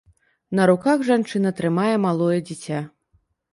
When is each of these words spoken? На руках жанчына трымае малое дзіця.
На 0.59 0.65
руках 0.71 1.03
жанчына 1.09 1.53
трымае 1.61 1.93
малое 2.09 2.39
дзіця. 2.51 2.83